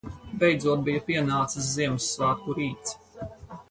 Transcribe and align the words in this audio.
Beidzot 0.43 0.81
bija 0.87 1.03
pienācis 1.11 1.69
Ziemassvētku 1.77 2.61
rīts. 2.61 3.01